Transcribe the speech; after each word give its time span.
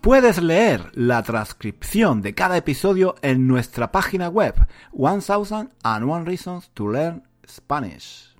Puedes 0.00 0.40
leer 0.40 0.90
la 0.94 1.22
transcripción 1.22 2.22
de 2.22 2.34
cada 2.34 2.56
episodio 2.56 3.16
en 3.20 3.46
nuestra 3.46 3.92
página 3.92 4.30
web 4.30 4.54
1001 4.94 6.24
Reasons 6.24 6.70
to 6.70 6.88
Learn 6.88 7.22
Spanish. 7.46 8.34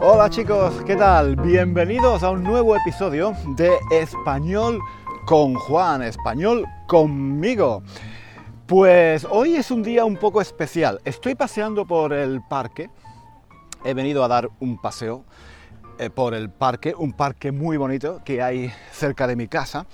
Hola 0.00 0.30
chicos, 0.30 0.80
¿qué 0.86 0.94
tal? 0.94 1.34
Bienvenidos 1.34 2.22
a 2.22 2.30
un 2.30 2.44
nuevo 2.44 2.76
episodio 2.76 3.34
de 3.56 3.72
Español 3.90 4.78
con 5.26 5.54
Juan, 5.54 6.02
Español 6.02 6.64
conmigo. 6.86 7.82
Pues 8.70 9.26
hoy 9.28 9.56
es 9.56 9.72
un 9.72 9.82
día 9.82 10.04
un 10.04 10.16
poco 10.16 10.40
especial. 10.40 11.00
Estoy 11.04 11.34
paseando 11.34 11.84
por 11.88 12.12
el 12.12 12.40
parque. 12.40 12.88
He 13.84 13.94
venido 13.94 14.22
a 14.22 14.28
dar 14.28 14.48
un 14.60 14.80
paseo 14.80 15.24
eh, 15.98 16.08
por 16.08 16.34
el 16.34 16.50
parque, 16.50 16.94
un 16.96 17.12
parque 17.12 17.50
muy 17.50 17.76
bonito 17.78 18.22
que 18.24 18.40
hay 18.40 18.72
cerca 18.92 19.26
de 19.26 19.34
mi 19.34 19.48
casa. 19.48 19.88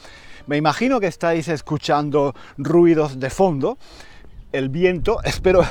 Me 0.47 0.59
imagino 0.59 1.01
que 1.01 1.07
estáis 1.07 1.49
escuchando 1.49 2.35
ruidos 2.59 3.19
de 3.19 3.31
fondo. 3.31 3.79
El 4.53 4.69
viento, 4.69 5.21
espero, 5.25 5.65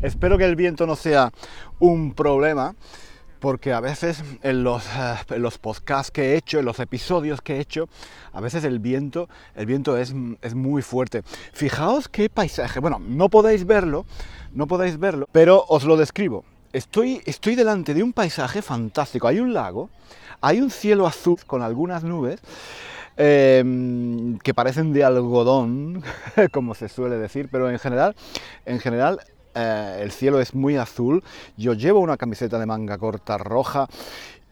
espero 0.00 0.38
que 0.38 0.44
el 0.44 0.54
viento 0.54 0.86
no 0.86 0.94
sea 0.94 1.32
un 1.80 2.14
problema 2.14 2.76
porque 3.44 3.74
a 3.74 3.80
veces 3.80 4.24
en 4.42 4.64
los, 4.64 4.86
eh, 4.86 5.38
los, 5.38 5.58
podcasts 5.58 6.10
que 6.10 6.32
he 6.32 6.36
hecho, 6.38 6.60
en 6.60 6.64
los 6.64 6.80
episodios 6.80 7.42
que 7.42 7.56
he 7.56 7.60
hecho, 7.60 7.90
a 8.32 8.40
veces 8.40 8.64
el 8.64 8.78
viento, 8.78 9.28
el 9.54 9.66
viento 9.66 9.98
es, 9.98 10.14
es, 10.40 10.54
muy 10.54 10.80
fuerte. 10.80 11.22
Fijaos 11.52 12.08
qué 12.08 12.30
paisaje, 12.30 12.80
bueno, 12.80 12.98
no 13.06 13.28
podéis 13.28 13.66
verlo, 13.66 14.06
no 14.54 14.66
podéis 14.66 14.98
verlo, 14.98 15.28
pero 15.30 15.62
os 15.68 15.84
lo 15.84 15.98
describo. 15.98 16.46
Estoy, 16.72 17.20
estoy 17.26 17.54
delante 17.54 17.92
de 17.92 18.02
un 18.02 18.14
paisaje 18.14 18.62
fantástico, 18.62 19.28
hay 19.28 19.40
un 19.40 19.52
lago, 19.52 19.90
hay 20.40 20.62
un 20.62 20.70
cielo 20.70 21.06
azul 21.06 21.36
con 21.46 21.60
algunas 21.60 22.02
nubes, 22.02 22.40
em, 23.18 24.38
que 24.38 24.54
parecen 24.54 24.94
de 24.94 25.04
algodón, 25.04 26.02
como 26.50 26.74
se 26.74 26.88
suele 26.88 27.18
decir, 27.18 27.50
pero 27.52 27.68
en 27.68 27.78
general, 27.78 28.16
en 28.64 28.80
general 28.80 29.20
eh, 29.54 30.00
el 30.02 30.10
cielo 30.10 30.40
es 30.40 30.54
muy 30.54 30.76
azul, 30.76 31.22
yo 31.56 31.74
llevo 31.74 32.00
una 32.00 32.16
camiseta 32.16 32.58
de 32.58 32.66
manga 32.66 32.98
corta 32.98 33.38
roja 33.38 33.88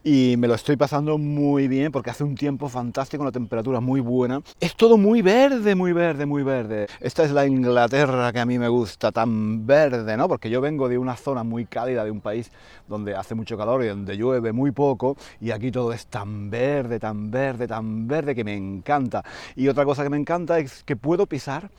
y 0.04 0.34
me 0.36 0.48
lo 0.48 0.54
estoy 0.54 0.76
pasando 0.76 1.16
muy 1.16 1.68
bien 1.68 1.92
porque 1.92 2.10
hace 2.10 2.24
un 2.24 2.34
tiempo 2.34 2.68
fantástico, 2.68 3.22
una 3.22 3.30
temperatura 3.30 3.78
muy 3.78 4.00
buena. 4.00 4.40
Es 4.58 4.74
todo 4.74 4.96
muy 4.96 5.22
verde, 5.22 5.76
muy 5.76 5.92
verde, 5.92 6.26
muy 6.26 6.42
verde. 6.42 6.88
Esta 7.00 7.22
es 7.22 7.30
la 7.30 7.46
Inglaterra 7.46 8.32
que 8.32 8.40
a 8.40 8.46
mí 8.46 8.58
me 8.58 8.68
gusta, 8.68 9.12
tan 9.12 9.64
verde, 9.64 10.16
¿no? 10.16 10.26
Porque 10.26 10.50
yo 10.50 10.60
vengo 10.60 10.88
de 10.88 10.98
una 10.98 11.14
zona 11.14 11.44
muy 11.44 11.66
cálida, 11.66 12.04
de 12.04 12.10
un 12.10 12.20
país 12.20 12.50
donde 12.88 13.14
hace 13.14 13.36
mucho 13.36 13.56
calor 13.56 13.84
y 13.84 13.88
donde 13.88 14.16
llueve 14.16 14.52
muy 14.52 14.72
poco, 14.72 15.16
y 15.40 15.52
aquí 15.52 15.70
todo 15.70 15.92
es 15.92 16.06
tan 16.06 16.50
verde, 16.50 16.98
tan 16.98 17.30
verde, 17.30 17.68
tan 17.68 18.08
verde 18.08 18.34
que 18.34 18.42
me 18.42 18.56
encanta. 18.56 19.22
Y 19.54 19.68
otra 19.68 19.84
cosa 19.84 20.02
que 20.02 20.10
me 20.10 20.16
encanta 20.16 20.58
es 20.58 20.82
que 20.82 20.96
puedo 20.96 21.26
pisar, 21.26 21.70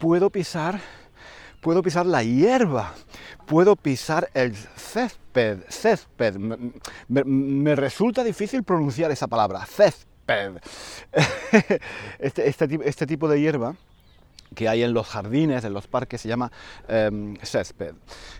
puedo 0.00 0.30
pisar 0.30 0.80
puedo 1.60 1.82
pisar 1.82 2.06
la 2.06 2.22
hierba, 2.22 2.94
puedo 3.46 3.76
pisar 3.76 4.30
el 4.34 4.54
césped, 4.54 5.58
césped. 5.68 6.36
Me, 7.08 7.76
resulta 7.76 8.24
difícil 8.24 8.64
pronunciar 8.64 9.10
esa 9.10 9.26
palabra, 9.28 9.64
césped. 9.66 10.10
Este, 12.20 12.48
este, 12.48 12.68
este, 12.84 13.06
tipo 13.06 13.28
de 13.28 13.40
hierba 13.40 13.74
que 14.54 14.68
hay 14.68 14.82
en 14.82 14.92
los 14.92 15.06
jardines, 15.06 15.64
en 15.64 15.72
los 15.72 15.86
parques, 15.86 16.20
se 16.20 16.28
llama 16.28 16.50
em, 16.88 17.36
césped, 17.42 17.94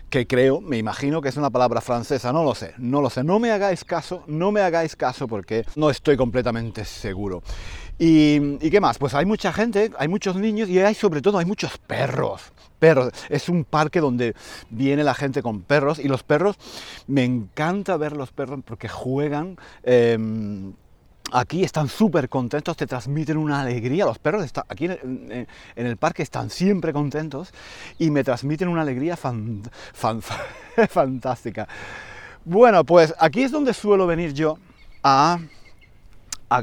que 0.09 0.27
creo, 0.27 0.61
me 0.61 0.77
imagino 0.77 1.21
que 1.21 1.29
es 1.29 1.37
una 1.37 1.49
palabra 1.49 1.81
francesa, 1.81 2.33
no 2.33 2.43
lo 2.43 2.55
sé, 2.55 2.73
no 2.77 3.01
lo 3.01 3.09
sé, 3.09 3.23
no 3.23 3.39
me 3.39 3.51
hagáis 3.51 3.83
caso, 3.83 4.23
no 4.27 4.51
me 4.51 4.61
hagáis 4.61 4.95
caso 4.95 5.27
porque 5.27 5.65
no 5.75 5.89
estoy 5.89 6.17
completamente 6.17 6.85
seguro. 6.85 7.43
¿Y, 7.97 8.57
¿Y, 8.65 8.71
qué 8.71 8.81
más? 8.81 8.97
Pues 8.97 9.13
hay 9.13 9.25
mucha 9.25 9.53
gente, 9.53 9.91
hay 9.97 10.07
muchos 10.07 10.35
niños 10.35 10.67
y 10.69 10.79
hay 10.79 10.95
sobre 10.95 11.21
todo 11.21 11.37
hay 11.37 11.45
muchos 11.45 11.77
perros 11.77 12.51
perros. 12.81 13.13
Es 13.29 13.47
un 13.47 13.63
parque 13.63 14.01
donde 14.01 14.33
viene 14.71 15.03
la 15.03 15.13
gente 15.13 15.43
con 15.43 15.61
perros 15.61 15.99
y 15.99 16.07
los 16.07 16.23
perros, 16.23 16.57
me 17.05 17.23
encanta 17.23 17.95
ver 17.95 18.17
los 18.17 18.31
perros 18.31 18.61
porque 18.65 18.89
juegan. 18.89 19.57
Em, 19.83 20.73
aquí 21.31 21.63
están 21.63 21.87
súper 21.87 22.29
contentos, 22.29 22.77
te 22.77 22.85
transmiten 22.85 23.37
una 23.37 23.61
alegría. 23.61 24.05
Los 24.05 24.19
perros 24.19 24.43
están, 24.43 24.65
aquí 24.67 24.85
en, 24.85 25.47
el 25.75 25.97
parque 25.97 26.23
están 26.23 26.49
siempre 26.49 26.93
contentos 26.93 27.53
y 27.97 28.11
me 28.11 28.23
transmiten 28.23 28.67
una 28.67 28.81
alegría 28.81 29.17
fantástica. 30.89 31.67
Bueno, 32.43 32.83
pues 32.83 33.13
aquí 33.19 33.43
es 33.43 33.51
donde 33.51 33.73
suelo 33.73 34.07
venir 34.07 34.33
yo 34.33 34.57
a, 35.03 35.39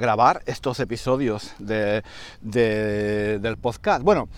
grabar 0.01 0.43
estos 0.45 0.81
episodios 0.81 1.55
del 1.59 2.03
podcast. 3.61 4.03
Bueno, 4.03 4.29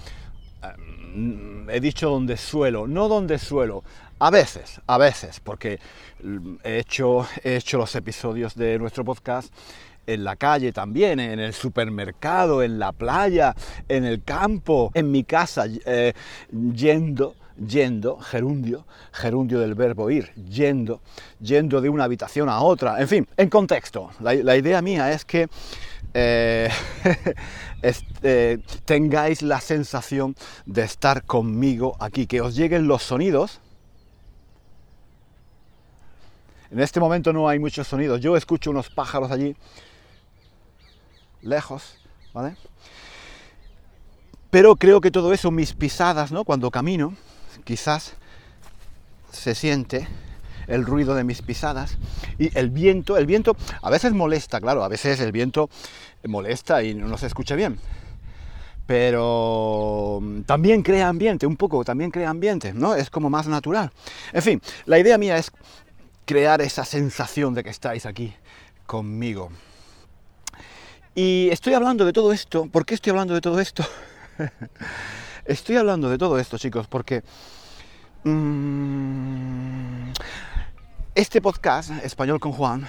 he 1.68 1.80
dicho 1.80 2.08
donde 2.08 2.36
suelo, 2.36 2.86
no 2.86 3.08
donde 3.08 3.38
suelo. 3.38 3.82
A 4.22 4.30
veces, 4.30 4.82
a 4.86 4.98
veces, 4.98 5.41
porque 5.41 5.80
he 6.62 6.78
hecho, 6.78 7.26
he 7.42 7.56
hecho 7.56 7.78
los 7.78 7.94
episodios 7.94 8.54
de 8.54 8.78
nuestro 8.78 9.02
podcast 9.02 9.50
en 10.15 10.25
la 10.25 10.37
calle 10.37 10.72
también, 10.72 11.21
en 11.21 11.41
el 11.41 11.53
supermercado, 11.53 12.62
en 12.62 12.78
la 12.78 12.93
playa, 12.93 13.54
en 13.88 14.04
el 14.04 14.22
campo, 14.22 14.91
en 14.94 15.10
mi 15.10 15.25
casa, 15.25 15.66
eh, 15.84 16.12
yendo, 16.75 17.34
yendo, 17.56 18.19
gerundio, 18.19 18.87
gerundio 19.12 19.60
del 19.60 19.75
verbo 19.75 20.10
ir, 20.10 20.32
yendo, 20.34 21.00
yendo 21.41 21.81
de 21.81 21.88
una 21.88 22.04
habitación 22.04 22.48
a 22.48 22.60
otra, 22.60 23.00
en 23.00 23.09
fin, 23.09 23.28
en 23.37 23.48
contexto. 23.48 24.10
la 24.21 24.56
idea 24.56 24.81
mía 24.82 25.12
es 25.12 25.25
que 25.25 25.48
eh, 26.12 26.69
este, 27.82 28.59
tengáis 28.84 29.42
la 29.42 29.60
sensación 29.60 30.34
de 30.66 30.82
estar 30.82 31.25
conmigo 31.25 31.97
aquí, 32.00 32.27
que 32.27 32.41
os 32.41 32.56
lleguen 32.56 32.88
los 32.88 33.03
sonidos. 33.03 33.60
En 36.71 36.81
este 36.81 37.00
momento 37.00 37.32
no 37.32 37.48
hay 37.48 37.59
muchos 37.59 37.88
sonidos, 37.88 38.21
yo 38.21 38.37
escucho 38.37 38.71
unos 38.71 38.91
pájaros 38.91 39.31
allí, 39.31 39.56
lejos, 41.42 41.96
¿vale? 42.32 42.56
Pero 44.50 44.76
creo 44.76 45.00
que 45.00 45.10
todo 45.10 45.32
eso, 45.32 45.50
mis 45.50 45.74
pisadas, 45.74 46.32
¿no? 46.32 46.44
Cuando 46.44 46.70
camino, 46.70 47.14
quizás 47.64 48.14
se 49.30 49.54
siente 49.54 50.08
el 50.66 50.84
ruido 50.84 51.14
de 51.14 51.24
mis 51.24 51.42
pisadas 51.42 51.98
y 52.38 52.56
el 52.58 52.70
viento, 52.70 53.16
el 53.16 53.26
viento 53.26 53.56
a 53.82 53.90
veces 53.90 54.12
molesta, 54.12 54.60
claro, 54.60 54.84
a 54.84 54.88
veces 54.88 55.20
el 55.20 55.32
viento 55.32 55.68
molesta 56.26 56.82
y 56.82 56.94
no 56.94 57.16
se 57.18 57.26
escucha 57.26 57.54
bien. 57.54 57.78
Pero 58.86 60.20
también 60.47 60.82
crea 60.82 61.09
ambiente, 61.09 61.47
un 61.47 61.56
poco, 61.56 61.84
también 61.84 62.10
crea 62.10 62.28
ambiente, 62.28 62.72
¿no? 62.72 62.97
Es 62.97 63.09
como 63.09 63.30
más 63.30 63.47
natural. 63.47 63.92
En 64.32 64.42
fin, 64.42 64.62
la 64.86 64.98
idea 64.98 65.16
mía 65.16 65.36
es 65.36 65.53
crear 66.24 66.60
esa 66.60 66.84
sensación 66.84 67.54
de 67.54 67.62
que 67.62 67.70
estáis 67.70 68.04
aquí 68.04 68.34
conmigo. 68.86 69.50
Y 71.15 71.48
estoy 71.51 71.74
hablando 71.74 72.04
de 72.04 72.12
todo 72.12 72.33
esto, 72.33 72.66
¿por 72.66 72.86
qué 72.86 72.95
estoy 72.95 73.10
hablando 73.10 73.34
de 73.34 73.41
todo 73.41 73.59
esto? 73.59 73.84
estoy 75.45 75.77
hablando 75.77 76.09
de 76.09 76.18
todo 76.18 76.39
esto, 76.39 76.57
chicos, 76.57 76.86
porque 76.86 77.24
mmm, 78.22 80.12
este 81.16 81.41
podcast, 81.41 81.91
Español 82.04 82.39
con 82.39 82.53
Juan, 82.53 82.86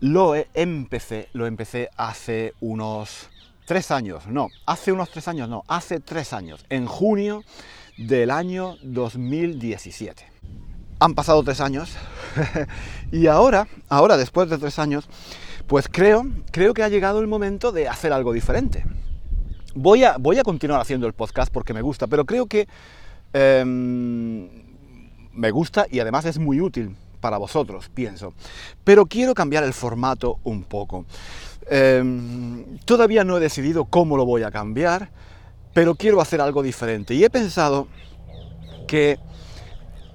lo 0.00 0.34
empecé, 0.54 1.28
lo 1.34 1.46
empecé 1.46 1.90
hace 1.98 2.54
unos 2.60 3.28
tres 3.66 3.90
años, 3.90 4.26
no, 4.26 4.48
hace 4.64 4.90
unos 4.90 5.10
tres 5.10 5.28
años, 5.28 5.46
no, 5.46 5.62
hace 5.68 6.00
tres 6.00 6.32
años, 6.32 6.64
en 6.70 6.86
junio 6.86 7.44
del 7.98 8.30
año 8.30 8.76
2017. 8.82 10.26
Han 11.00 11.14
pasado 11.14 11.42
tres 11.42 11.60
años 11.60 11.92
y 13.12 13.26
ahora, 13.26 13.68
ahora 13.90 14.16
después 14.16 14.48
de 14.48 14.56
tres 14.56 14.78
años, 14.78 15.06
pues 15.70 15.86
creo, 15.88 16.26
creo 16.50 16.74
que 16.74 16.82
ha 16.82 16.88
llegado 16.88 17.20
el 17.20 17.28
momento 17.28 17.70
de 17.70 17.86
hacer 17.86 18.12
algo 18.12 18.32
diferente. 18.32 18.84
Voy 19.72 20.02
a, 20.02 20.16
voy 20.18 20.36
a 20.36 20.42
continuar 20.42 20.80
haciendo 20.80 21.06
el 21.06 21.12
podcast 21.12 21.52
porque 21.52 21.72
me 21.72 21.80
gusta, 21.80 22.08
pero 22.08 22.24
creo 22.24 22.46
que 22.46 22.66
em, 23.32 24.48
me 25.32 25.50
gusta 25.52 25.86
y 25.88 26.00
además 26.00 26.24
es 26.24 26.40
muy 26.40 26.60
útil 26.60 26.96
para 27.20 27.38
vosotros, 27.38 27.88
pienso. 27.88 28.34
Pero 28.82 29.06
quiero 29.06 29.32
cambiar 29.32 29.62
el 29.62 29.72
formato 29.72 30.40
un 30.42 30.64
poco. 30.64 31.04
Em, 31.68 32.78
todavía 32.78 33.22
no 33.22 33.36
he 33.36 33.40
decidido 33.40 33.84
cómo 33.84 34.16
lo 34.16 34.26
voy 34.26 34.42
a 34.42 34.50
cambiar, 34.50 35.12
pero 35.72 35.94
quiero 35.94 36.20
hacer 36.20 36.40
algo 36.40 36.64
diferente. 36.64 37.14
Y 37.14 37.22
he 37.22 37.30
pensado 37.30 37.86
que 38.88 39.20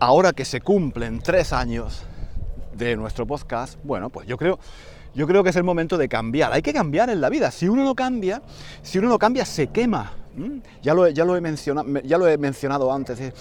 ahora 0.01 0.34
que 0.34 0.44
se 0.44 0.60
cumplen 0.60 1.22
tres 1.22 1.54
años 1.54 2.04
de 2.74 2.98
nuestro 2.98 3.25
podcast, 3.25 3.80
bueno, 3.86 4.10
pues 4.10 4.28
yo 4.28 4.36
creo, 4.36 4.60
yo 5.15 5.25
creo 5.25 5.44
que 5.44 5.50
es 5.50 5.56
el 5.56 5.63
momento 5.63 5.97
de 5.97 6.09
cambiar. 6.09 6.51
Hay 6.51 6.62
que 6.62 6.73
cambiar 6.73 7.09
en 7.09 7.21
la 7.21 7.29
vida. 7.29 7.50
Si 7.50 7.67
uno 7.67 7.83
no 7.83 7.95
cambia, 7.95 8.41
si 8.81 9.00
uno 9.00 9.07
no 9.07 9.17
cambia, 9.17 9.45
se 9.45 9.67
quema. 9.67 10.12
Ya 10.81 10.94
lo, 10.94 11.07
ya 11.07 11.23
lo, 11.23 11.38
he, 11.38 11.41
mencionado, 11.41 11.88
ya 12.01 12.17
lo 12.17 12.27
he 12.27 12.38
mencionado 12.38 12.91
antes 12.91 13.21
eh, 13.21 13.33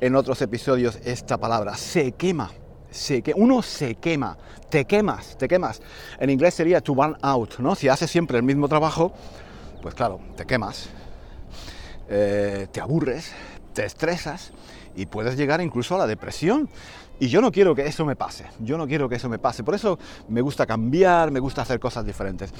en 0.00 0.16
otros 0.16 0.42
episodios 0.42 0.98
esta 1.04 1.38
palabra, 1.38 1.76
se 1.76 2.12
quema. 2.12 2.50
Se 2.90 3.22
que, 3.22 3.32
uno 3.36 3.62
se 3.62 3.94
quema, 3.94 4.36
te 4.68 4.84
quemas, 4.84 5.38
te 5.38 5.46
quemas. 5.46 5.80
En 6.18 6.28
inglés 6.28 6.54
sería 6.54 6.80
to 6.80 6.92
burn 6.92 7.16
out, 7.22 7.58
¿no? 7.60 7.76
Si 7.76 7.88
haces 7.88 8.10
siempre 8.10 8.36
el 8.36 8.42
mismo 8.42 8.68
trabajo, 8.68 9.12
pues 9.80 9.94
claro, 9.94 10.18
te 10.36 10.44
quemas, 10.44 10.88
eh, 12.08 12.66
te 12.72 12.80
aburres, 12.80 13.32
te 13.72 13.84
estresas 13.84 14.52
y 14.96 15.06
puedes 15.06 15.36
llegar 15.36 15.60
incluso 15.60 15.94
a 15.94 15.98
la 15.98 16.08
depresión. 16.08 16.68
Y 17.20 17.28
yo 17.28 17.42
no 17.42 17.52
quiero 17.52 17.74
que 17.74 17.86
eso 17.86 18.06
me 18.06 18.16
pase, 18.16 18.46
yo 18.60 18.78
no 18.78 18.88
quiero 18.88 19.08
que 19.08 19.16
eso 19.16 19.28
me 19.28 19.38
pase. 19.38 19.62
Por 19.62 19.74
eso 19.74 19.98
me 20.28 20.40
gusta 20.40 20.64
cambiar, 20.66 21.30
me 21.30 21.38
gusta 21.38 21.62
hacer 21.62 21.78
cosas 21.78 22.04
diferentes. 22.04 22.52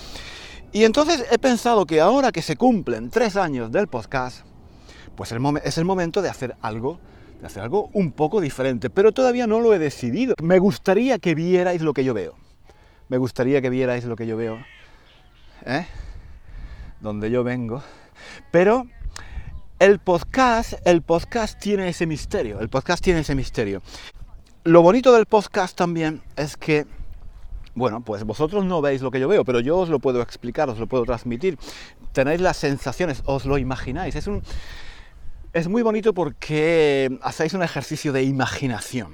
Y 0.71 0.85
entonces 0.85 1.27
he 1.31 1.39
pensado 1.39 1.87
que 1.87 2.01
ahora 2.01 2.31
que 2.31 2.43
se 2.43 2.57
cumplen 2.57 3.09
tres 3.09 3.37
años 3.37 3.73
del 3.73 3.89
podcast, 3.89 4.45
pues 5.17 5.33
es 5.33 5.79
el 5.79 5.85
momento 5.85 6.23
de 6.23 6.29
hacer 6.29 6.57
algo, 6.61 7.01
de 7.41 7.47
hacer 7.47 7.63
algo 7.63 7.89
un 7.95 8.13
poco 8.13 8.41
diferente, 8.41 8.91
pero 8.91 9.13
todavía 9.13 9.47
no 9.47 9.61
lo 9.61 9.73
he 9.75 9.79
decidido. 9.79 10.35
Me 10.43 10.59
gustaría 10.59 11.19
que 11.19 11.35
vierais 11.35 11.81
lo 11.81 11.95
que 11.95 12.05
yo 12.05 12.13
veo. 12.13 12.35
Me 13.09 13.17
gustaría 13.17 13.61
que 13.63 13.71
vierais 13.71 14.05
lo 14.05 14.15
que 14.15 14.27
yo 14.27 14.37
veo, 14.37 14.59
¿eh? 15.65 15.87
Donde 17.01 17.31
yo 17.31 17.43
vengo. 17.43 17.83
Pero 18.53 18.87
el 19.79 19.99
podcast, 19.99 20.75
el 20.85 21.03
podcast 21.03 21.59
tiene 21.59 21.89
ese 21.89 22.07
misterio, 22.07 22.61
el 22.61 22.69
podcast 22.69 23.03
tiene 23.03 23.21
ese 23.21 23.35
misterio. 23.35 23.83
Lo 24.65 24.83
bonito 24.83 25.15
del 25.15 25.25
podcast 25.25 25.75
también 25.75 26.21
es 26.37 26.57
que 26.57 26.87
bueno, 27.75 28.03
pues 28.03 28.25
vosotros 28.25 28.65
no 28.67 28.83
veis 28.83 29.01
lo 29.01 29.11
que 29.11 29.19
yo 29.21 29.27
veo, 29.27 29.45
pero 29.45 29.61
yo 29.61 29.79
os 29.79 29.89
lo 29.89 30.01
puedo 30.01 30.21
explicar, 30.21 30.69
os 30.69 30.79
lo 30.79 30.87
puedo 30.87 31.05
transmitir. 31.05 31.57
Tenéis 32.13 32.43
las 32.43 32.59
sensaciones, 32.59 33.23
os 33.25 33.47
lo 33.47 33.57
imagináis. 33.57 34.17
Es, 34.17 34.27
un, 34.27 34.43
es 35.55 35.69
muy 35.69 35.81
bonito 35.81 36.13
porque 36.13 37.19
hacéis 37.23 37.55
un 37.55 37.63
ejercicio 37.63 38.13
de 38.13 38.25
imaginación. 38.25 39.13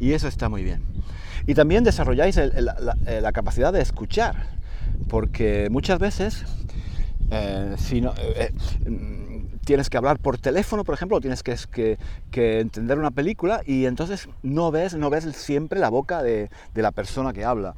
Y 0.00 0.14
eso 0.14 0.26
está 0.26 0.48
muy 0.48 0.64
bien. 0.64 0.82
Y 1.46 1.54
también 1.54 1.84
desarrolláis 1.84 2.36
la, 2.36 3.32
capacidad 3.32 3.72
de 3.72 3.82
escuchar, 3.82 4.48
porque 5.08 5.68
muchas 5.70 6.00
veces, 6.00 6.44
eh, 7.30 7.76
si 7.78 8.00
no, 8.00 8.14
eh, 8.18 8.52
tienes 9.64 9.90
que 9.90 9.96
hablar 9.96 10.18
por 10.18 10.38
teléfono, 10.38 10.84
por 10.84 10.94
ejemplo, 10.94 11.16
o 11.16 11.20
tienes 11.20 11.42
que, 11.42 11.98
entender 12.32 12.98
una 12.98 13.10
película 13.10 13.62
y 13.64 13.86
entonces 13.86 14.28
no 14.42 14.70
ves, 14.70 14.94
no 14.94 15.10
ves 15.10 15.24
siempre 15.36 15.78
la 15.78 15.88
boca 15.88 16.22
de, 16.22 16.50
la 16.74 16.92
persona 16.92 17.32
que 17.32 17.44
habla. 17.44 17.74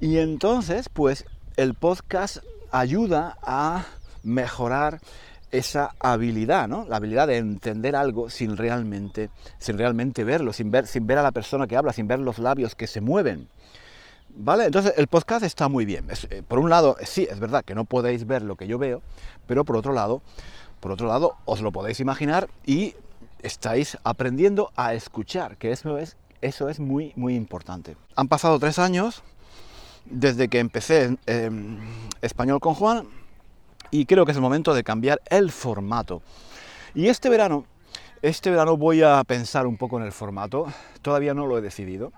Y 0.00 0.18
entonces, 0.18 0.88
pues, 0.88 1.24
el 1.56 1.74
podcast 1.74 2.38
ayuda 2.70 3.38
a 3.42 3.86
mejorar 4.22 5.00
esa 5.52 5.94
habilidad, 6.00 6.68
¿no? 6.68 6.84
La 6.88 6.96
habilidad 6.96 7.28
de 7.28 7.38
entender 7.38 7.96
algo 7.96 8.28
sin 8.28 8.56
realmente, 8.56 9.30
sin 9.58 9.78
realmente 9.78 10.24
verlo, 10.24 10.52
sin 10.52 10.70
ver, 10.70 10.86
sin 10.86 11.06
ver 11.06 11.18
a 11.18 11.22
la 11.22 11.32
persona 11.32 11.66
que 11.66 11.76
habla, 11.76 11.92
sin 11.92 12.08
ver 12.08 12.18
los 12.18 12.38
labios 12.38 12.74
que 12.74 12.86
se 12.86 13.00
mueven. 13.00 13.48
¿Vale? 14.38 14.66
Entonces 14.66 14.92
el 14.98 15.06
podcast 15.06 15.44
está 15.44 15.68
muy 15.68 15.86
bien. 15.86 16.08
Eh, 16.28 16.42
por 16.46 16.58
un 16.58 16.68
lado, 16.68 16.96
sí, 17.02 17.26
es 17.30 17.40
verdad 17.40 17.64
que 17.64 17.74
no 17.74 17.86
podéis 17.86 18.26
ver 18.26 18.42
lo 18.42 18.56
que 18.56 18.66
yo 18.66 18.76
veo, 18.76 19.00
pero 19.46 19.64
por 19.64 19.76
otro 19.76 19.94
lado, 19.94 20.20
por 20.86 20.92
otro 20.92 21.08
lado, 21.08 21.34
os 21.46 21.62
lo 21.62 21.72
podéis 21.72 21.98
imaginar 21.98 22.48
y 22.64 22.94
estáis 23.42 23.98
aprendiendo 24.04 24.70
a 24.76 24.94
escuchar, 24.94 25.56
que 25.56 25.72
eso 25.72 25.98
es, 25.98 26.16
eso 26.42 26.68
es 26.68 26.78
muy, 26.78 27.12
muy 27.16 27.34
importante. 27.34 27.96
Han 28.14 28.28
pasado 28.28 28.60
tres 28.60 28.78
años 28.78 29.24
desde 30.04 30.46
que 30.46 30.60
empecé 30.60 31.18
em, 31.26 31.78
español 32.22 32.60
con 32.60 32.74
Juan 32.74 33.08
y 33.90 34.06
creo 34.06 34.24
que 34.24 34.30
es 34.30 34.36
el 34.36 34.42
momento 34.44 34.74
de 34.74 34.84
cambiar 34.84 35.20
el 35.28 35.50
formato. 35.50 36.22
Y 36.94 37.08
este 37.08 37.30
verano, 37.30 37.64
este 38.22 38.52
verano 38.52 38.76
voy 38.76 39.02
a 39.02 39.24
pensar 39.24 39.66
un 39.66 39.76
poco 39.76 39.98
en 39.98 40.04
el 40.04 40.12
formato, 40.12 40.72
todavía 41.02 41.34
no 41.34 41.48
lo 41.48 41.58
he 41.58 41.62
decidido, 41.62 42.12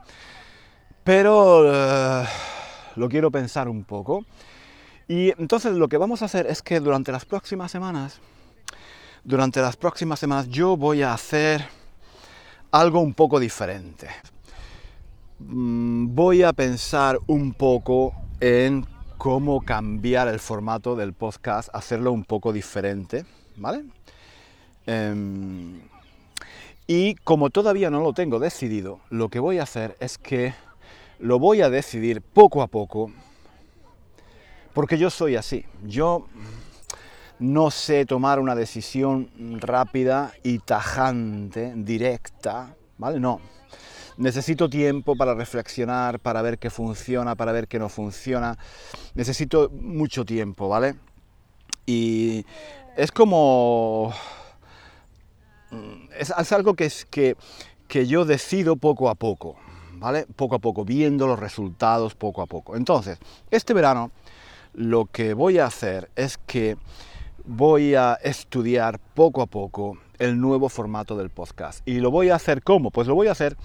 pero 1.04 1.72
eh, 1.72 2.26
lo 2.96 3.08
quiero 3.08 3.30
pensar 3.30 3.66
un 3.66 3.84
poco. 3.84 4.26
Y 5.08 5.30
entonces 5.40 5.72
lo 5.72 5.88
que 5.88 5.96
vamos 5.96 6.20
a 6.20 6.26
hacer 6.26 6.46
es 6.46 6.60
que 6.60 6.80
durante 6.80 7.12
las 7.12 7.24
próximas 7.24 7.70
semanas 7.70 8.20
durante 9.24 9.60
las 9.60 9.76
próximas 9.76 10.18
semanas 10.18 10.48
yo 10.48 10.76
voy 10.76 11.02
a 11.02 11.12
hacer 11.12 11.66
algo 12.70 13.00
un 13.00 13.14
poco 13.14 13.40
diferente. 13.40 14.08
Mm, 15.38 16.14
voy 16.14 16.42
a 16.42 16.52
pensar 16.52 17.18
un 17.26 17.52
poco 17.52 18.12
en 18.40 18.86
cómo 19.16 19.60
cambiar 19.60 20.28
el 20.28 20.40
formato 20.40 20.96
del 20.96 21.12
podcast, 21.12 21.68
hacerlo 21.72 22.12
un 22.12 22.24
poco 22.24 22.52
diferente, 22.52 23.24
¿vale? 23.56 23.84
Em, 24.86 25.80
y 26.86 27.14
como 27.16 27.50
todavía 27.50 27.90
no 27.90 28.00
lo 28.00 28.12
tengo 28.14 28.38
decidido, 28.38 29.00
lo 29.10 29.28
que 29.28 29.40
voy 29.40 29.58
a 29.58 29.64
hacer 29.64 29.96
es 30.00 30.18
que 30.18 30.54
lo 31.18 31.38
voy 31.38 31.62
a 31.62 31.68
decidir 31.68 32.22
poco 32.22 32.62
a 32.62 32.68
poco, 32.68 33.10
porque 34.72 34.96
yo 34.98 35.10
soy 35.10 35.36
así. 35.36 35.64
Yo 35.84 36.26
no 37.38 37.70
sé 37.70 38.04
tomar 38.04 38.40
una 38.40 38.54
decisión 38.54 39.30
rápida 39.60 40.32
y 40.42 40.58
tajante, 40.58 41.72
directa, 41.76 42.74
¿vale? 42.96 43.20
No. 43.20 43.40
Necesito 44.16 44.68
tiempo 44.68 45.14
para 45.14 45.34
reflexionar, 45.34 46.18
para 46.18 46.42
ver 46.42 46.58
qué 46.58 46.70
funciona, 46.70 47.36
para 47.36 47.52
ver 47.52 47.68
qué 47.68 47.78
no 47.78 47.88
funciona. 47.88 48.58
Necesito 49.14 49.70
mucho 49.70 50.24
tiempo, 50.24 50.68
¿vale? 50.68 50.96
Y 51.86 52.44
es 52.96 53.12
como... 53.12 54.12
Es, 56.18 56.52
algo 56.52 56.74
que, 56.74 56.86
es, 56.86 57.04
que, 57.04 57.36
que 57.86 58.06
yo 58.08 58.24
decido 58.24 58.74
poco 58.76 59.08
a 59.08 59.14
poco, 59.14 59.56
¿vale? 59.92 60.26
Poco 60.34 60.56
a 60.56 60.58
poco, 60.58 60.84
viendo 60.84 61.28
los 61.28 61.38
resultados 61.38 62.16
poco 62.16 62.42
a 62.42 62.46
poco. 62.46 62.74
Entonces, 62.74 63.18
este 63.52 63.72
verano 63.74 64.10
lo 64.74 65.06
que 65.06 65.34
voy 65.34 65.58
a 65.58 65.66
hacer 65.66 66.10
es 66.16 66.38
que 66.38 66.76
voy 67.48 67.94
a 67.94 68.14
estudiar 68.22 69.00
poco 69.14 69.40
a 69.40 69.46
poco 69.46 69.98
el 70.18 70.38
nuevo 70.38 70.68
formato 70.68 71.16
del 71.16 71.30
podcast. 71.30 71.86
¿Y 71.88 71.98
lo 72.00 72.10
voy 72.10 72.28
a 72.28 72.36
hacer 72.36 72.62
cómo? 72.62 72.90
Pues 72.90 73.08
lo 73.08 73.14
voy 73.14 73.28
a 73.28 73.32
hacer 73.32 73.56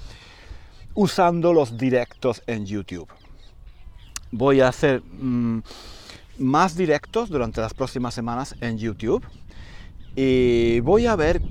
usando 0.93 1.53
los 1.53 1.77
directos 1.77 2.41
en 2.47 2.65
YouTube. 2.65 3.09
Voy 4.31 4.61
a 4.61 4.69
hacer 4.69 5.01
mm, 5.01 5.59
más 6.39 6.77
directos 6.77 7.29
durante 7.29 7.59
las 7.59 7.73
próximas 7.73 8.13
semanas 8.13 8.55
en 8.61 8.77
YouTube 8.77 9.25
y 10.15 10.79
voy 10.79 11.05
a 11.05 11.15
ver 11.15 11.41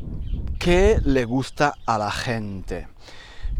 qué 0.58 1.00
le 1.04 1.26
gusta 1.26 1.74
a 1.84 1.98
la 1.98 2.10
gente, 2.10 2.88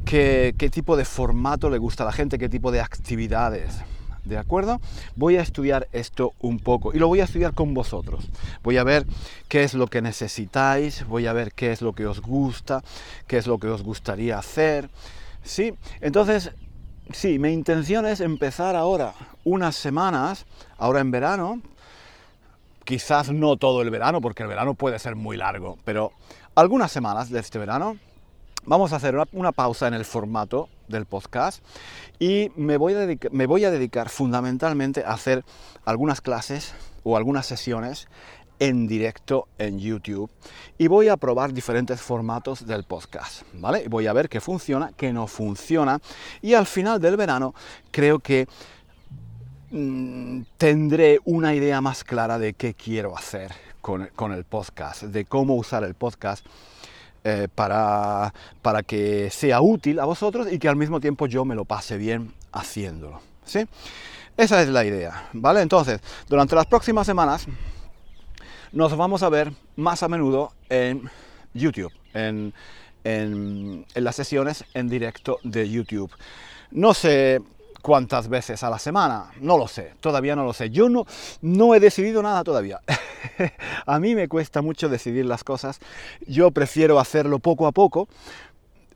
qué, 0.05 0.55
qué 0.57 0.71
tipo 0.71 0.97
de 0.97 1.05
formato 1.05 1.69
le 1.69 1.79
gusta 1.79 2.05
a 2.05 2.07
la 2.07 2.13
gente, 2.13 2.39
qué 2.39 2.49
tipo 2.49 2.73
de 2.73 2.81
actividades. 2.81 3.83
¿De 4.25 4.39
acuerdo? 4.39 4.81
Voy 5.17 5.37
a 5.37 5.43
estudiar 5.43 5.89
esto 5.93 6.33
un 6.41 6.61
poco 6.61 6.95
y 6.95 6.99
lo 6.99 7.09
voy 7.09 7.21
a 7.21 7.25
estudiar 7.25 7.55
con 7.55 7.75
vosotros. 7.75 8.29
Voy 8.63 8.77
a 8.77 8.85
ver 8.85 9.05
qué 9.49 9.65
es 9.65 9.75
lo 9.75 9.89
que 9.89 10.01
necesitáis, 10.01 11.07
voy 11.07 11.27
a 11.27 11.33
ver 11.33 11.53
qué 11.53 11.73
es 11.73 11.83
lo 11.83 11.93
que 11.93 12.07
os 12.07 12.21
gusta, 12.21 12.83
qué 13.27 13.39
es 13.39 13.47
lo 13.47 13.59
que 13.59 13.67
os 13.67 13.83
gustaría 13.83 14.39
hacer. 14.39 14.89
¿Sí? 15.43 15.75
Entonces, 16.01 16.53
sí, 17.13 17.41
mi 17.41 17.51
intención 17.51 18.07
es 18.07 18.21
empezar 18.21 18.77
ahora 18.77 19.13
unas 19.45 19.75
semanas, 19.75 20.47
ahora 20.79 21.01
en 21.01 21.11
verano, 21.11 21.61
quizás 22.85 23.31
no 23.33 23.57
todo 23.57 23.83
el 23.83 23.91
verano, 23.91 24.21
porque 24.21 24.45
el 24.45 24.49
verano 24.49 24.75
puede 24.75 25.01
ser 25.01 25.17
muy 25.17 25.37
largo, 25.37 25.79
pero 25.85 26.13
algunas 26.55 26.93
semanas 26.93 27.29
de 27.29 27.41
este 27.41 27.59
verano 27.59 27.97
vamos 28.65 28.93
a 28.93 28.97
hacer 28.97 29.17
una, 29.33 29.53
pausa 29.53 29.89
en 29.89 29.95
el 29.95 30.05
formato 30.05 30.69
del 30.89 31.07
podcast 31.07 31.65
y 32.19 32.51
me 32.57 32.77
voy, 32.77 32.95
a 32.95 33.71
dedicar 33.71 34.09
fundamentalmente 34.09 35.05
a 35.05 35.13
hacer 35.13 35.45
algunas 35.85 36.21
clases 36.21 36.75
o 37.03 37.17
algunas 37.17 37.47
sesiones 37.47 38.09
en 38.59 38.87
directo 38.87 39.49
en 39.59 39.81
YouTube 39.81 40.31
y 40.79 40.87
voy 40.87 41.09
a 41.09 41.17
probar 41.17 41.53
diferentes 41.53 42.01
formatos 42.01 42.65
del 42.67 42.85
podcast, 42.85 43.43
¿vale? 43.55 43.89
Voy 43.89 44.07
a 44.07 44.13
ver 44.13 44.29
qué 44.29 44.41
funciona, 44.41 44.93
qué 44.97 45.13
no 45.13 45.27
funciona 45.27 46.01
y 46.41 46.55
al 46.55 46.67
final 46.67 47.01
del 47.01 47.17
verano 47.17 47.55
creo 47.91 48.21
que 48.21 48.47
mm, 49.71 50.43
tendré 50.57 51.19
una 51.25 51.55
idea 51.55 51.81
más 51.81 52.05
clara 52.05 52.39
de 52.39 52.55
qué 52.55 52.75
quiero 52.75 53.17
hacer 53.17 53.53
con 53.81 54.33
el 54.33 54.45
podcast, 54.45 55.03
de 55.03 55.25
cómo 55.25 55.57
usar 55.57 55.83
el 55.83 55.95
podcast 55.95 56.47
eh, 57.25 57.49
para, 57.55 58.35
para 58.63 58.83
que 58.83 59.31
sea 59.31 59.61
útil 59.61 60.01
a 60.01 60.05
vosotros 60.05 60.49
y 60.51 60.59
que 60.59 60.69
al 60.69 60.77
mismo 60.77 61.01
tiempo 61.01 61.27
yo 61.27 61.45
me 61.45 61.55
lo 61.55 61.65
pase 61.65 61.97
bien 61.97 62.33
haciéndolo. 62.53 63.21
¿sí? 63.45 63.67
Esa 64.37 64.63
es 64.63 64.69
la 64.69 64.85
idea, 64.85 65.29
¿vale? 65.33 65.61
Entonces, 65.61 66.01
durante 66.29 66.57
las 66.57 66.67
próximas 66.67 67.07
semanas 67.07 67.47
nos 68.73 68.97
vamos 68.97 69.23
a 69.23 69.29
ver 69.29 69.53
más 69.77 70.03
a 70.03 70.09
menudo 70.09 70.53
en 70.69 71.09
YouTube, 71.53 71.93
en, 72.15 72.55
en, 73.05 73.85
las 73.95 74.17
sesiones 74.17 74.65
en 74.75 74.89
directo 74.89 75.39
de 75.43 75.69
YouTube. 75.69 76.11
No 76.71 76.95
sé 76.95 77.43
cuántas 77.83 78.29
veces 78.29 78.63
a 78.63 78.71
la 78.71 78.79
semana, 78.79 79.31
no 79.41 79.59
lo 79.59 79.69
sé, 79.69 79.93
todavía 80.01 80.35
no 80.37 80.45
lo 80.45 80.53
sé. 80.53 80.71
Yo 80.71 80.89
no, 80.89 81.05
no 81.43 81.75
he 81.75 81.81
decidido 81.81 82.23
nada 82.23 82.45
todavía. 82.45 82.81
a 83.87 83.99
mí 83.99 84.15
me 84.15 84.29
cuesta 84.29 84.63
mucho 84.63 84.89
decidir 84.89 85.27
las 85.27 85.45
cosas. 85.45 85.81
Yo 86.27 86.51
prefiero 86.53 86.99
hacerlo 86.99 87.41
poco 87.41 87.67
a 87.67 87.73
poco 87.73 88.09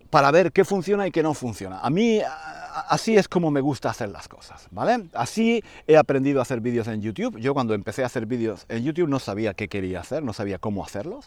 para 0.08 0.30
ver 0.30 0.52
qué 0.52 0.64
funciona 0.64 1.06
y 1.06 1.10
qué 1.10 1.22
no 1.22 1.34
funciona. 1.34 1.80
A 1.80 1.90
mí 1.90 2.20
así 2.88 3.16
es 3.16 3.28
como 3.28 3.50
me 3.50 3.60
gusta 3.60 3.90
hacer 3.90 4.08
las 4.08 4.28
cosas, 4.28 4.66
¿vale? 4.70 5.08
Así 5.14 5.62
he 5.86 5.96
aprendido 5.96 6.38
a 6.38 6.42
hacer 6.42 6.60
vídeos 6.60 6.86
en 6.88 7.02
YouTube. 7.02 7.38
Yo 7.38 7.54
cuando 7.54 7.74
empecé 7.74 8.02
a 8.02 8.06
hacer 8.06 8.26
vídeos 8.26 8.66
en 8.68 8.84
YouTube 8.84 9.08
no 9.08 9.18
sabía 9.18 9.54
qué 9.54 9.68
quería 9.68 10.00
hacer, 10.00 10.22
no 10.22 10.32
sabía 10.32 10.58
cómo 10.58 10.84
hacerlos. 10.84 11.26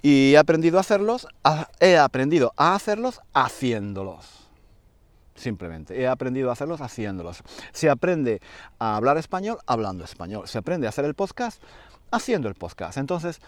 Y 0.00 0.32
he 0.32 0.38
aprendido 0.38 0.78
a 0.78 0.80
hacerlos, 0.80 1.28
he 1.80 1.96
aprendido 1.96 2.52
a 2.56 2.74
hacerlos 2.74 3.20
haciéndolos. 3.34 4.41
Simplemente, 5.42 6.00
he 6.00 6.06
aprendido 6.06 6.50
a 6.50 6.52
hacerlos 6.52 6.80
haciéndolos. 6.80 7.42
Se 7.72 7.90
aprende 7.90 8.40
a 8.78 8.94
hablar 8.94 9.18
español 9.18 9.58
hablando 9.66 10.04
español. 10.04 10.46
Se 10.46 10.56
aprende 10.56 10.86
a 10.86 10.90
hacer 10.90 11.04
el 11.04 11.14
podcast 11.14 11.60
haciendo 12.12 12.48
el 12.48 12.54
podcast. 12.54 12.96
Entonces, 12.96 13.40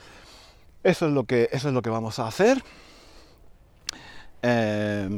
eso 0.82 1.06
es 1.06 1.12
lo 1.12 1.22
que, 1.22 1.48
eso 1.52 1.68
es 1.68 1.74
lo 1.74 1.82
que 1.82 1.90
vamos 1.90 2.18
a 2.18 2.26
hacer. 2.26 2.64
Em, 4.42 5.14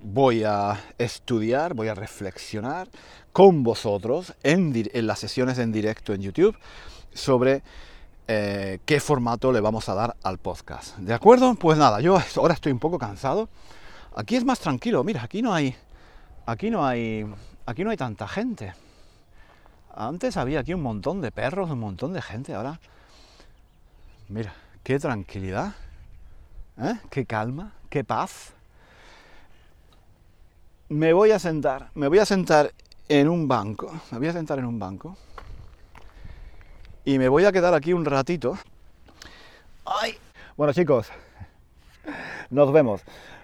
voy 0.00 0.44
a 0.44 0.78
estudiar, 0.96 1.74
voy 1.74 1.88
a 1.88 1.96
reflexionar 1.96 2.88
con 3.32 3.64
vosotros 3.64 4.32
en, 4.44 4.72
en 4.94 5.06
las 5.08 5.18
sesiones 5.18 5.58
en 5.58 5.72
directo 5.72 6.14
en 6.14 6.22
YouTube 6.22 6.56
sobre 7.12 7.64
eh, 8.28 8.78
qué 8.86 9.00
formato 9.00 9.50
le 9.50 9.60
vamos 9.60 9.88
a 9.88 9.94
dar 9.94 10.14
al 10.22 10.38
podcast. 10.38 10.98
¿De 10.98 11.12
acuerdo? 11.14 11.56
Pues 11.56 11.76
nada, 11.76 12.00
yo 12.00 12.16
ahora 12.36 12.54
estoy 12.54 12.70
un 12.70 12.78
poco 12.78 12.96
cansado. 12.96 13.48
Aquí 14.14 14.36
es 14.36 14.44
más 14.44 14.60
tranquilo, 14.60 15.02
mira, 15.04 15.22
aquí 15.22 15.42
no 15.42 15.54
hay. 15.54 15.74
Aquí 16.46 16.70
no 16.70 16.86
hay. 16.86 17.26
Aquí 17.66 17.84
no 17.84 17.90
hay 17.90 17.96
tanta 17.96 18.28
gente. 18.28 18.74
Antes 19.94 20.36
había 20.36 20.60
aquí 20.60 20.74
un 20.74 20.82
montón 20.82 21.20
de 21.20 21.30
perros, 21.30 21.70
un 21.70 21.80
montón 21.80 22.12
de 22.12 22.22
gente. 22.22 22.54
Ahora. 22.54 22.80
Mira, 24.28 24.54
qué 24.82 24.98
tranquilidad. 24.98 25.74
¿eh? 26.78 26.94
Qué 27.10 27.26
calma, 27.26 27.72
qué 27.88 28.04
paz. 28.04 28.52
Me 30.88 31.12
voy 31.12 31.30
a 31.30 31.38
sentar, 31.38 31.90
me 31.94 32.08
voy 32.08 32.18
a 32.18 32.26
sentar 32.26 32.72
en 33.08 33.28
un 33.28 33.48
banco. 33.48 33.92
Me 34.10 34.18
voy 34.18 34.28
a 34.28 34.32
sentar 34.32 34.58
en 34.58 34.66
un 34.66 34.78
banco 34.78 35.16
y 37.04 37.18
me 37.18 37.28
voy 37.28 37.44
a 37.44 37.52
quedar 37.52 37.74
aquí 37.74 37.92
un 37.92 38.04
ratito. 38.04 38.58
¡Ay! 39.84 40.14
Bueno 40.56 40.72
chicos, 40.72 41.08
nos 42.50 42.72
vemos. 42.72 43.02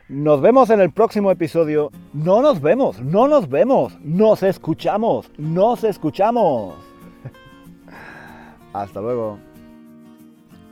Nos 0.08 0.40
vemos 0.40 0.70
en 0.70 0.80
el 0.80 0.90
próximo 0.90 1.30
episodio. 1.30 1.90
No 2.14 2.40
nos 2.40 2.62
vemos, 2.62 2.98
no 2.98 3.28
nos 3.28 3.46
vemos. 3.46 3.92
Nos 4.02 4.42
escuchamos, 4.42 5.30
nos 5.36 5.84
escuchamos. 5.84 6.76
Hasta 8.72 9.02
luego. 9.02 9.38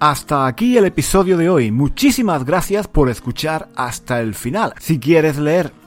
Hasta 0.01 0.47
aquí 0.47 0.79
el 0.79 0.87
episodio 0.87 1.37
de 1.37 1.51
hoy. 1.51 1.71
Muchísimas 1.71 2.47
gracias 2.47 2.89
por 2.89 3.11
escuchar 3.11 3.69
hasta 3.77 4.21
el 4.21 4.35
final. 4.35 4.73
Si 4.79 4.99
quieres 4.99 5.37
leer 5.37 5.71